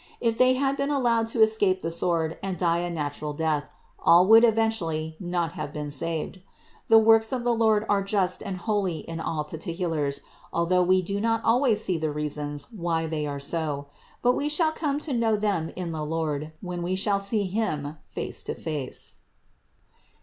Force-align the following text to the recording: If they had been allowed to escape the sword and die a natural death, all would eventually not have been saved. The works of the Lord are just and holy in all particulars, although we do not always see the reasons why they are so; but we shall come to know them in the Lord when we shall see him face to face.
If 0.19 0.35
they 0.35 0.53
had 0.55 0.77
been 0.77 0.89
allowed 0.89 1.27
to 1.27 1.43
escape 1.43 1.83
the 1.83 1.91
sword 1.91 2.39
and 2.41 2.57
die 2.57 2.79
a 2.79 2.89
natural 2.89 3.33
death, 3.33 3.69
all 3.99 4.25
would 4.29 4.43
eventually 4.43 5.15
not 5.19 5.51
have 5.51 5.71
been 5.71 5.91
saved. 5.91 6.41
The 6.87 6.97
works 6.97 7.31
of 7.31 7.43
the 7.43 7.53
Lord 7.53 7.85
are 7.87 8.01
just 8.01 8.41
and 8.41 8.57
holy 8.57 9.01
in 9.01 9.19
all 9.19 9.43
particulars, 9.43 10.21
although 10.51 10.81
we 10.81 11.03
do 11.03 11.21
not 11.21 11.43
always 11.43 11.83
see 11.83 11.99
the 11.99 12.09
reasons 12.09 12.71
why 12.71 13.05
they 13.05 13.27
are 13.27 13.39
so; 13.39 13.89
but 14.23 14.31
we 14.33 14.49
shall 14.49 14.71
come 14.71 14.97
to 14.97 15.13
know 15.13 15.35
them 15.37 15.71
in 15.75 15.91
the 15.91 16.03
Lord 16.03 16.51
when 16.61 16.81
we 16.81 16.95
shall 16.95 17.19
see 17.19 17.43
him 17.43 17.97
face 18.11 18.41
to 18.41 18.55
face. 18.55 19.17